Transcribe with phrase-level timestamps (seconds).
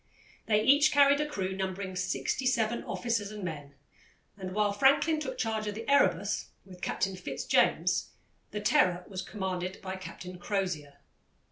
[0.47, 3.75] They each carried a crew numbering sixty seven officers and men,
[4.35, 8.09] and while Franklin took charge of the Erebus with Captain Fitz James,
[8.49, 10.93] the Terror was commanded by Captain Crozier.